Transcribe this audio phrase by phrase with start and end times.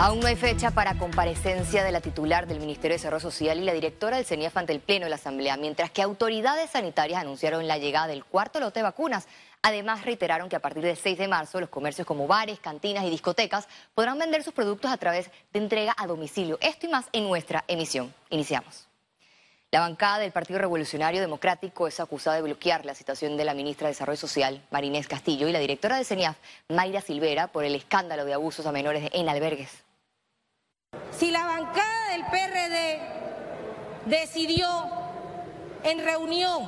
[0.00, 3.64] Aún no hay fecha para comparecencia de la titular del Ministerio de Desarrollo Social y
[3.64, 7.66] la directora del CENIAF ante el Pleno de la Asamblea, mientras que autoridades sanitarias anunciaron
[7.66, 9.26] la llegada del cuarto lote de vacunas.
[9.60, 13.10] Además, reiteraron que a partir del 6 de marzo los comercios como bares, cantinas y
[13.10, 13.66] discotecas
[13.96, 16.58] podrán vender sus productos a través de entrega a domicilio.
[16.60, 18.14] Esto y más en nuestra emisión.
[18.30, 18.86] Iniciamos.
[19.72, 23.88] La bancada del Partido Revolucionario Democrático es acusada de bloquear la citación de la ministra
[23.88, 26.36] de Desarrollo Social, Marinés Castillo, y la directora de CENIAF,
[26.68, 29.87] Mayra Silvera, por el escándalo de abusos a menores en albergues.
[31.18, 33.00] Si la bancada del PRD
[34.06, 34.68] decidió
[35.82, 36.62] en reunión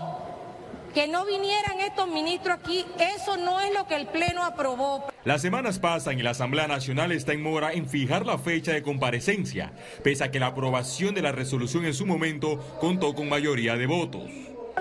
[0.92, 5.06] que no vinieran estos ministros aquí, eso no es lo que el Pleno aprobó.
[5.24, 8.82] Las semanas pasan y la Asamblea Nacional está en mora en fijar la fecha de
[8.82, 13.76] comparecencia, pese a que la aprobación de la resolución en su momento contó con mayoría
[13.76, 14.28] de votos.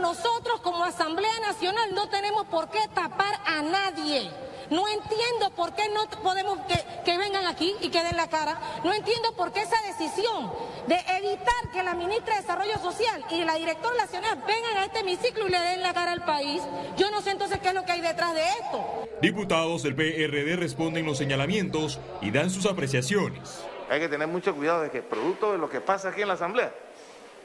[0.02, 4.32] Nosotros como Asamblea Nacional no tenemos por qué tapar a nadie.
[4.70, 6.60] No entiendo por qué no podemos
[7.04, 8.60] que, vengan aquí y que den la cara.
[8.84, 10.52] No entiendo por qué esa decisión
[10.88, 15.00] de evitar que la ministra de Desarrollo Social y la directora nacional vengan a este
[15.00, 16.62] hemiciclo y le den la cara al país.
[16.98, 19.08] Yo no sé entonces qué es lo que hay detrás de esto.
[19.22, 23.64] Diputados del PRD responden los señalamientos y dan sus apreciaciones.
[23.90, 26.36] Hay que tener mucho cuidado de que producto de lo que pasa aquí en la
[26.36, 26.72] Asamblea,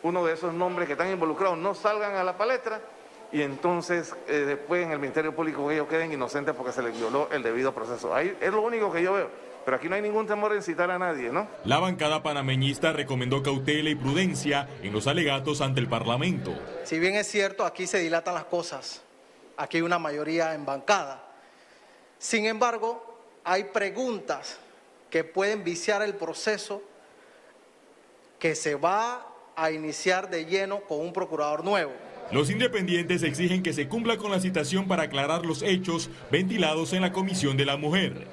[0.02, 2.82] uno de esos nombres que están involucrados no salgan a la palestra
[3.34, 7.28] y entonces eh, después en el Ministerio Público ellos queden inocentes porque se les violó
[7.32, 8.14] el debido proceso.
[8.14, 9.28] Ahí es lo único que yo veo.
[9.64, 11.48] Pero aquí no hay ningún temor en citar a nadie, ¿no?
[11.64, 16.54] La bancada panameñista recomendó cautela y prudencia en los alegatos ante el Parlamento.
[16.84, 19.02] Si bien es cierto, aquí se dilatan las cosas,
[19.56, 21.24] aquí hay una mayoría en bancada.
[22.20, 24.60] Sin embargo, hay preguntas
[25.10, 26.82] que pueden viciar el proceso
[28.38, 32.13] que se va a iniciar de lleno con un procurador nuevo.
[32.32, 37.02] Los independientes exigen que se cumpla con la citación para aclarar los hechos ventilados en
[37.02, 38.26] la Comisión de la Mujer.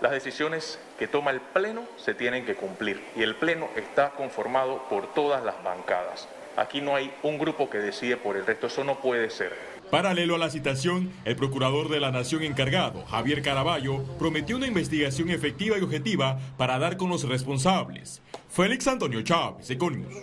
[0.00, 4.84] Las decisiones que toma el Pleno se tienen que cumplir y el Pleno está conformado
[4.90, 6.28] por todas las bancadas.
[6.56, 9.52] Aquí no hay un grupo que decide por el resto, eso no puede ser.
[9.90, 15.30] Paralelo a la citación, el procurador de la Nación encargado, Javier Caraballo, prometió una investigación
[15.30, 18.22] efectiva y objetiva para dar con los responsables.
[18.50, 20.14] Félix Antonio Chávez, Econius.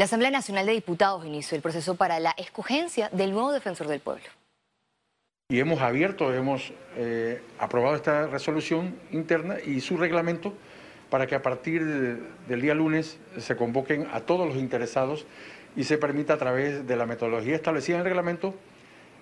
[0.00, 4.00] La Asamblea Nacional de Diputados inició el proceso para la escogencia del nuevo defensor del
[4.00, 4.24] pueblo.
[5.50, 10.54] Y hemos abierto, hemos eh, aprobado esta resolución interna y su reglamento
[11.10, 15.26] para que a partir del día lunes se convoquen a todos los interesados
[15.76, 18.54] y se permita a través de la metodología establecida en el reglamento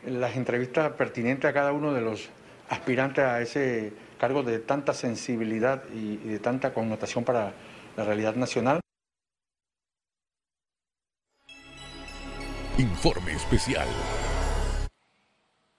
[0.06, 2.28] las entrevistas pertinentes a cada uno de los
[2.68, 7.52] aspirantes a ese cargo de tanta sensibilidad y de tanta connotación para
[7.96, 8.78] la realidad nacional.
[12.78, 13.88] Informe especial.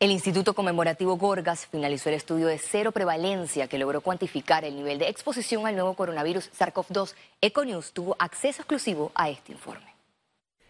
[0.01, 4.99] El Instituto Conmemorativo Gorgas finalizó el estudio de cero prevalencia que logró cuantificar el nivel
[4.99, 7.15] de exposición al nuevo coronavirus SARS-CoV-2.
[7.39, 9.95] Econews tuvo acceso exclusivo a este informe.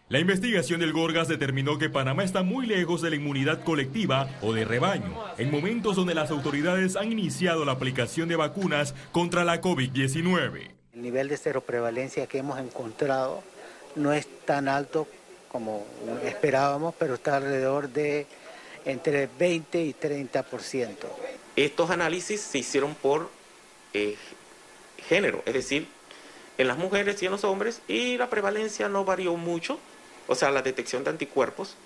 [0.08, 4.52] La investigación del Gorgas determinó que Panamá está muy lejos de la inmunidad colectiva o
[4.52, 9.60] de rebaño, en momentos donde las autoridades han iniciado la aplicación de vacunas contra la
[9.60, 10.70] COVID-19.
[10.92, 13.42] El nivel de cero prevalencia que hemos encontrado
[13.96, 15.08] no es tan alto
[15.50, 15.84] como
[16.24, 18.26] esperábamos, pero está alrededor de
[18.84, 20.94] entre 20 y 30%.
[21.56, 23.30] Estos análisis se hicieron por
[23.92, 24.16] eh,
[25.08, 25.88] género, es decir,
[26.58, 29.78] en las mujeres y en los hombres, y la prevalencia no varió mucho,
[30.28, 31.76] o sea, la detección de anticuerpos.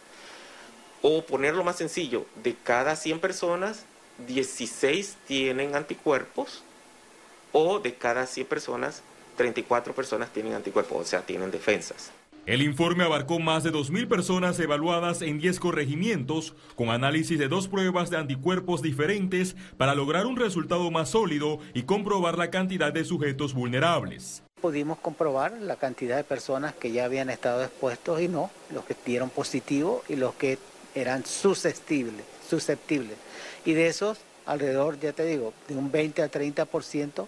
[1.00, 3.84] O ponerlo más sencillo, de cada 100 personas,
[4.26, 6.62] 16 tienen anticuerpos,
[7.52, 9.02] o de cada 100 personas,
[9.36, 12.10] 34 personas tienen anticuerpos, o sea, tienen defensas.
[12.46, 17.68] El informe abarcó más de 2.000 personas evaluadas en 10 corregimientos, con análisis de dos
[17.68, 23.06] pruebas de anticuerpos diferentes para lograr un resultado más sólido y comprobar la cantidad de
[23.06, 24.42] sujetos vulnerables.
[24.60, 28.94] Pudimos comprobar la cantidad de personas que ya habían estado expuestos y no, los que
[29.06, 30.58] dieron positivo y los que
[30.94, 32.26] eran susceptibles.
[32.46, 33.16] susceptibles.
[33.64, 37.26] Y de esos, alrededor, ya te digo, de un 20 a 30%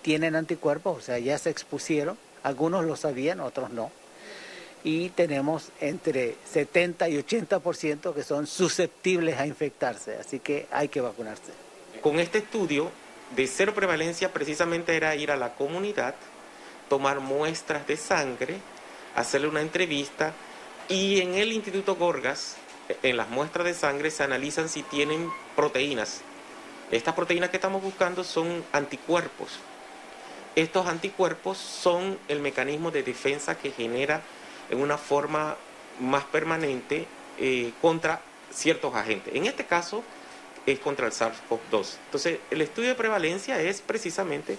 [0.00, 2.16] tienen anticuerpos, o sea, ya se expusieron.
[2.42, 3.90] Algunos lo sabían, otros no
[4.84, 11.00] y tenemos entre 70 y 80% que son susceptibles a infectarse, así que hay que
[11.00, 11.52] vacunarse.
[12.02, 12.90] Con este estudio
[13.34, 16.14] de cero prevalencia precisamente era ir a la comunidad,
[16.90, 18.58] tomar muestras de sangre,
[19.16, 20.34] hacerle una entrevista
[20.88, 22.56] y en el Instituto Gorgas,
[23.02, 26.20] en las muestras de sangre se analizan si tienen proteínas.
[26.90, 29.58] Estas proteínas que estamos buscando son anticuerpos.
[30.54, 34.20] Estos anticuerpos son el mecanismo de defensa que genera
[34.70, 35.56] en una forma
[36.00, 37.06] más permanente
[37.38, 38.20] eh, contra
[38.50, 39.34] ciertos agentes.
[39.34, 40.02] En este caso,
[40.66, 41.96] es contra el SARS-CoV-2.
[42.06, 44.58] Entonces, el estudio de prevalencia es precisamente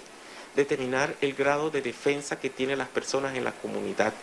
[0.56, 4.14] determinar el grado de defensa que tienen las personas en la comunidad.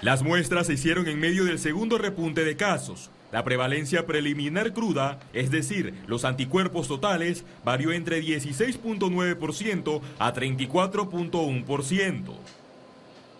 [0.00, 3.10] Las muestras se hicieron en medio del segundo repunte de casos.
[3.30, 12.34] La prevalencia preliminar cruda, es decir, los anticuerpos totales, varió entre 16.9% a 34.1%.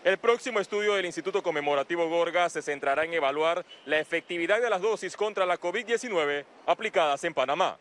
[0.04, 4.82] El próximo estudio del Instituto Conmemorativo Gorga se centrará en evaluar la efectividad de las
[4.82, 7.78] dosis contra la COVID-19 aplicadas en Panamá.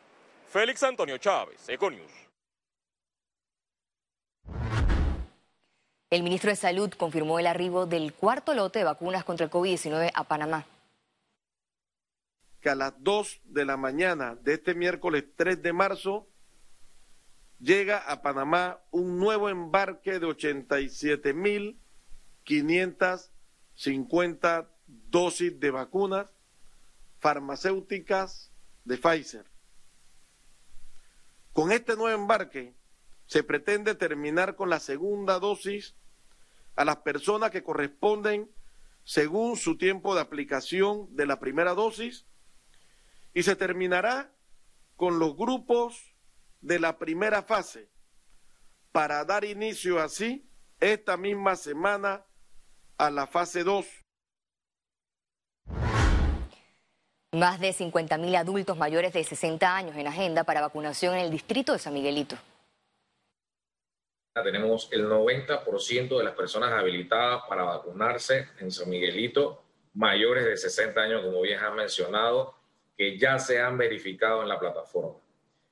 [0.47, 2.11] Félix Antonio Chávez, Econius.
[6.11, 10.11] El ministro de Salud confirmó el arribo del cuarto lote de vacunas contra el COVID-19
[10.13, 10.67] a Panamá.
[12.61, 16.27] Que a las 2 de la mañana de este miércoles 3 de marzo
[17.59, 20.27] llega a Panamá un nuevo embarque de
[22.51, 26.29] 87.550 dosis de vacunas
[27.19, 28.51] farmacéuticas
[28.83, 29.45] de Pfizer.
[31.53, 32.75] Con este nuevo embarque
[33.25, 35.95] se pretende terminar con la segunda dosis
[36.75, 38.51] a las personas que corresponden
[39.03, 42.25] según su tiempo de aplicación de la primera dosis
[43.33, 44.33] y se terminará
[44.95, 46.15] con los grupos
[46.61, 47.89] de la primera fase
[48.91, 50.47] para dar inicio así
[50.79, 52.25] esta misma semana
[53.01, 53.85] a la fase 2.
[57.33, 61.73] Más de 50.000 adultos mayores de 60 años en agenda para vacunación en el distrito
[61.73, 62.37] de San Miguelito
[64.43, 69.61] tenemos el 90% de las personas habilitadas para vacunarse en San Miguelito,
[69.93, 72.55] mayores de 60 años, como bien han mencionado,
[72.97, 75.17] que ya se han verificado en la plataforma.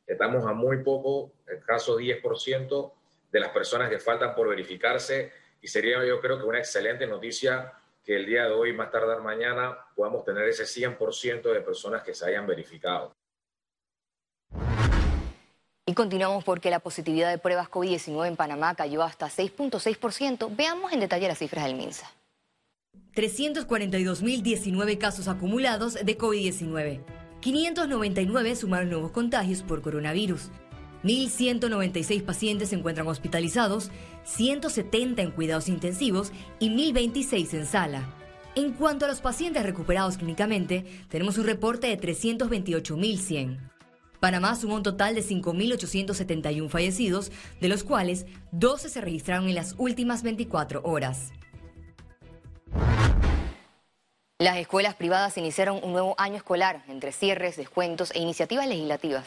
[0.06, 2.92] Estamos a muy poco, escaso 10%
[3.32, 5.32] de las personas que faltan por verificarse
[5.62, 7.74] y sería yo creo que una excelente noticia
[8.04, 12.14] que el día de hoy, más tardar mañana, podamos tener ese 100% de personas que
[12.14, 13.14] se hayan verificado.
[15.86, 20.56] Y continuamos porque la positividad de pruebas COVID-19 en Panamá cayó hasta 6.6%.
[20.56, 22.12] Veamos en detalle las cifras del MINSA.
[23.16, 27.04] 342.019 casos acumulados de COVID-19.
[27.42, 30.52] 599 sumaron nuevos contagios por coronavirus.
[31.04, 33.92] 1.196 pacientes se encuentran hospitalizados,
[34.24, 38.14] 170 en cuidados intensivos y 1.026 en sala.
[38.56, 43.58] En cuanto a los pacientes recuperados clínicamente, tenemos un reporte de 328.100.
[44.20, 47.32] Panamá sumó un total de 5.871 fallecidos,
[47.62, 51.32] de los cuales 12 se registraron en las últimas 24 horas.
[54.40, 59.26] Las escuelas privadas iniciaron un nuevo año escolar entre cierres, descuentos e iniciativas legislativas.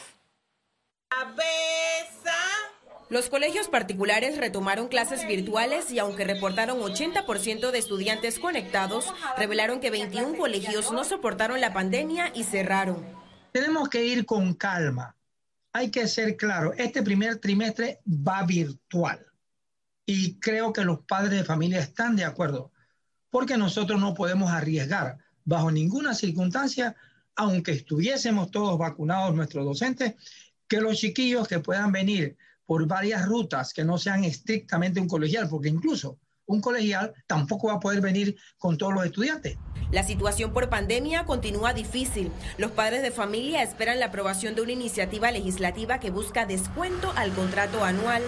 [3.13, 9.91] Los colegios particulares retomaron clases virtuales y aunque reportaron 80% de estudiantes conectados, revelaron que
[9.91, 13.05] 21 colegios no soportaron la pandemia y cerraron.
[13.51, 15.15] Tenemos que ir con calma.
[15.73, 19.23] Hay que ser claro, este primer trimestre va virtual.
[20.07, 22.71] Y creo que los padres de familia están de acuerdo,
[23.29, 26.95] porque nosotros no podemos arriesgar bajo ninguna circunstancia,
[27.35, 30.15] aunque estuviésemos todos vacunados nuestros docentes,
[30.73, 32.35] que los chiquillos que puedan venir
[32.65, 36.17] por varias rutas que no sean estrictamente un colegial, porque incluso
[36.47, 39.55] un colegial tampoco va a poder venir con todos los estudiantes.
[39.91, 42.31] La situación por pandemia continúa difícil.
[42.57, 47.31] Los padres de familia esperan la aprobación de una iniciativa legislativa que busca descuento al
[47.33, 48.23] contrato anual.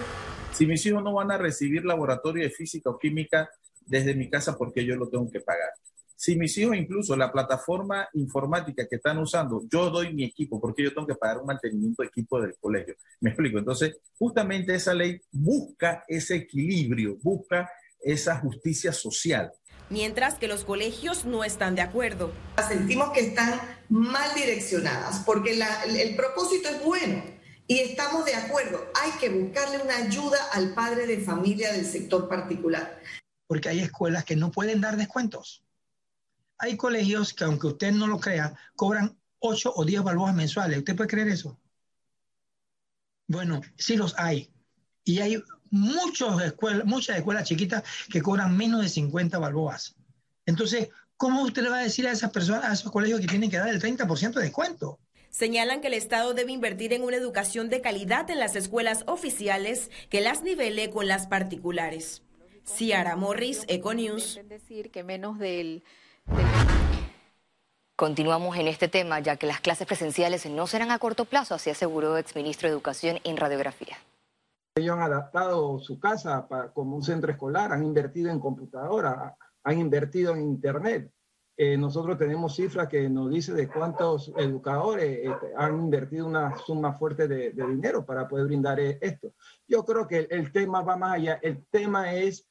[0.52, 3.50] Si mis hijos no van a recibir laboratorio de física o química
[3.86, 5.70] desde mi casa, porque yo lo tengo que pagar?
[6.16, 10.82] Si mis hijos incluso la plataforma informática que están usando, yo doy mi equipo, porque
[10.82, 12.94] yo tengo que pagar un mantenimiento de equipo del colegio.
[13.20, 13.58] Me explico.
[13.58, 17.70] Entonces, justamente esa ley busca ese equilibrio, busca
[18.00, 19.52] esa justicia social.
[19.90, 22.32] Mientras que los colegios no están de acuerdo.
[22.66, 27.22] Sentimos que están mal direccionadas porque el propósito es bueno
[27.68, 28.84] y estamos de acuerdo.
[29.00, 33.00] Hay que buscarle una ayuda al padre de familia del sector particular.
[33.46, 35.62] Porque hay escuelas que no pueden dar descuentos.
[36.58, 40.78] Hay colegios que, aunque usted no lo crea, cobran 8 o 10 balboas mensuales.
[40.78, 41.58] ¿Usted puede creer eso?
[43.26, 44.50] Bueno, sí los hay.
[45.04, 49.96] Y hay muchos escuelas, muchas escuelas chiquitas que cobran menos de 50 balboas.
[50.46, 53.50] Entonces, ¿cómo usted le va a decir a esas personas, a esos colegios que tienen
[53.50, 54.98] que dar el 30% de descuento?
[55.30, 59.90] Señalan que el Estado debe invertir en una educación de calidad en las escuelas oficiales
[60.08, 62.22] que las nivele con las particulares.
[62.64, 64.40] Ciara Morris, Econews.
[64.48, 65.84] decir que menos del...
[67.96, 71.70] Continuamos en este tema, ya que las clases presenciales no serán a corto plazo, así
[71.70, 73.96] aseguró exministro de Educación en radiografía.
[74.74, 79.78] Ellos han adaptado su casa para, como un centro escolar, han invertido en computadora, han
[79.78, 81.10] invertido en internet.
[81.58, 86.92] Eh, nosotros tenemos cifras que nos dice de cuántos educadores este, han invertido una suma
[86.92, 89.32] fuerte de, dinero para poder brindar eh, esto.
[89.66, 91.38] Yo creo que el, tema va más allá.
[91.40, 92.46] El tema es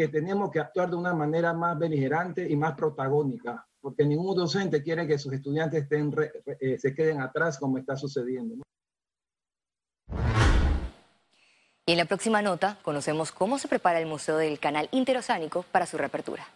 [0.00, 4.82] que tenemos que actuar de una manera más beligerante y más protagónica, porque ningún docente
[4.82, 6.10] quiere que sus estudiantes estén
[6.58, 8.64] eh, se queden atrás como está sucediendo.
[11.84, 15.84] Y en la próxima nota conocemos cómo se prepara el Museo del Canal Interoceánico para
[15.84, 16.46] su reapertura.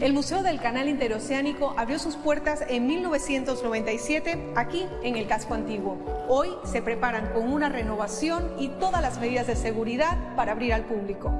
[0.00, 5.96] El Museo del Canal Interoceánico abrió sus puertas en 1997 aquí en el casco antiguo.
[6.28, 10.84] Hoy se preparan con una renovación y todas las medidas de seguridad para abrir al
[10.84, 11.32] público.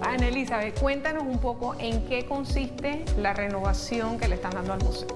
[0.00, 4.82] Ana Elizabeth, cuéntanos un poco en qué consiste la renovación que le están dando al
[4.82, 5.08] museo.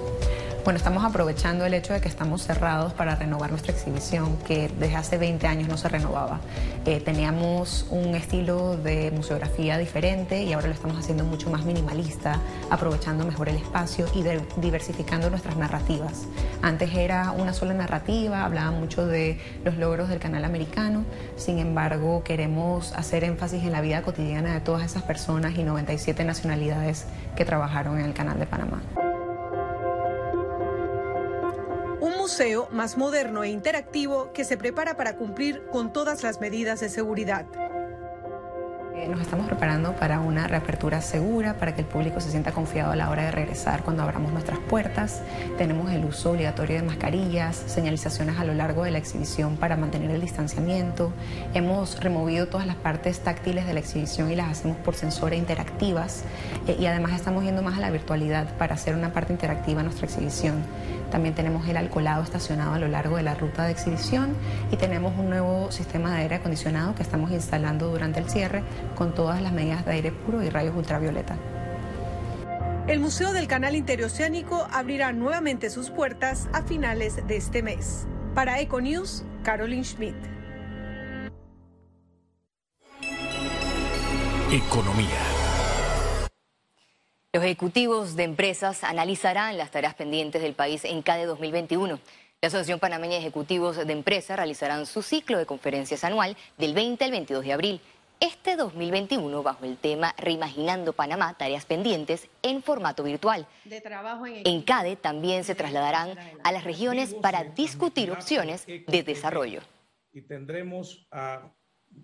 [0.66, 4.96] Bueno, estamos aprovechando el hecho de que estamos cerrados para renovar nuestra exhibición, que desde
[4.96, 6.40] hace 20 años no se renovaba.
[6.85, 12.40] Eh, teníamos un estilo de museografía diferente y ahora lo estamos haciendo mucho más minimalista,
[12.68, 14.25] aprovechando mejor el espacio y
[14.61, 16.25] diversificando nuestras narrativas.
[16.62, 21.04] Antes era una sola narrativa, hablaba mucho de los logros del canal americano,
[21.37, 26.25] sin embargo queremos hacer énfasis en la vida cotidiana de todas esas personas y 97
[26.25, 27.06] nacionalidades
[27.37, 28.82] que trabajaron en el canal de Panamá
[32.37, 36.90] museo más moderno e interactivo que se prepara para cumplir con todas las medidas de
[36.90, 37.47] seguridad.
[38.95, 42.93] Eh, nos estamos preparando para una reapertura segura, para que el público se sienta confiado
[42.93, 45.23] a la hora de regresar cuando abramos nuestras puertas.
[45.57, 50.11] Tenemos el uso obligatorio de mascarillas, señalizaciones a lo largo de la exhibición para mantener
[50.11, 51.14] el distanciamiento.
[51.55, 56.25] Hemos removido todas las partes táctiles de la exhibición y las hacemos por sensores interactivas.
[56.66, 59.87] Eh, y además estamos yendo más a la virtualidad para hacer una parte interactiva en
[59.87, 60.64] nuestra exhibición.
[61.10, 64.34] También tenemos el alcoholado estacionado a lo largo de la ruta de exhibición
[64.70, 68.62] y tenemos un nuevo sistema de aire acondicionado que estamos instalando durante el cierre
[68.94, 71.36] con todas las medidas de aire puro y rayos ultravioleta.
[72.88, 78.06] El Museo del Canal Interoceánico abrirá nuevamente sus puertas a finales de este mes.
[78.34, 80.14] Para Econews, Caroline Schmidt.
[84.52, 85.36] Economía.
[87.37, 92.00] Los ejecutivos de empresas analizarán las tareas pendientes del país en CADE 2021.
[92.40, 97.05] La Asociación Panameña de Ejecutivos de Empresas realizarán su ciclo de conferencias anual del 20
[97.05, 97.81] al 22 de abril.
[98.21, 103.47] Este 2021 bajo el tema Reimaginando Panamá, tareas pendientes en formato virtual.
[103.66, 109.61] En CADE también se trasladarán a las regiones para discutir opciones de desarrollo.
[110.11, 111.52] Y tendremos a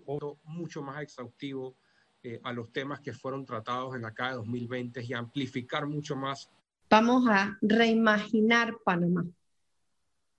[0.05, 1.75] otro mucho más exhaustivo
[2.23, 6.49] eh, a los temas que fueron tratados en la CAE 2020 y amplificar mucho más.
[6.89, 9.25] Vamos a reimaginar Panamá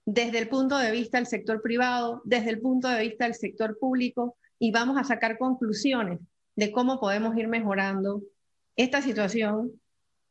[0.06, 3.78] desde el punto de vista del sector privado, desde el punto de vista del sector
[3.78, 6.20] público y vamos a sacar conclusiones
[6.56, 8.22] de cómo podemos ir mejorando
[8.76, 9.72] esta situación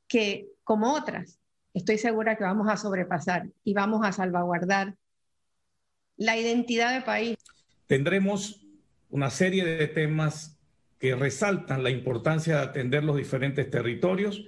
[0.07, 1.39] que, como otras,
[1.73, 4.95] estoy segura que vamos a sobrepasar y vamos a salvaguardar
[6.17, 7.37] la identidad del país.
[7.87, 8.65] Tendremos
[9.09, 10.52] una serie de temas
[11.03, 14.45] que resaltan la importancia de atender los diferentes territorios,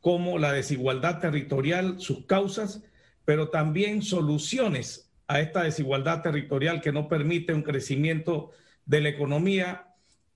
[0.00, 2.82] como la desigualdad territorial, sus causas,
[3.26, 8.52] pero también soluciones a esta desigualdad territorial que no permite un crecimiento
[8.86, 9.88] de la economía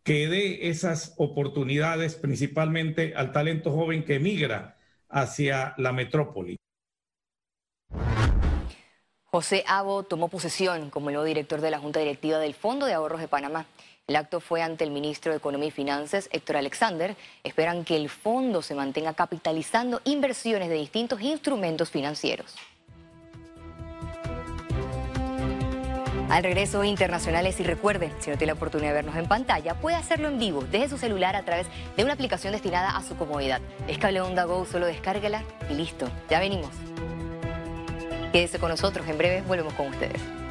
[0.02, 4.76] que dé esas oportunidades principalmente al talento joven que migra
[5.08, 6.58] hacia la metrópoli.
[9.24, 13.22] José Abo tomó posesión como nuevo director de la Junta Directiva del Fondo de Ahorros
[13.22, 13.64] de Panamá.
[14.08, 17.16] El acto fue ante el ministro de Economía y Finanzas, Héctor Alexander.
[17.44, 22.56] Esperan que el fondo se mantenga capitalizando inversiones de distintos instrumentos financieros.
[26.28, 29.96] Al regreso internacionales y recuerde, si no tiene la oportunidad de vernos en pantalla, puede
[29.96, 31.66] hacerlo en vivo desde su celular a través
[31.96, 33.60] de una aplicación destinada a su comodidad.
[33.86, 36.08] Es Cable Onda Go, solo descárguela y listo.
[36.28, 36.70] Ya venimos.
[38.32, 40.41] Quédese con nosotros, en breve volvemos con ustedes.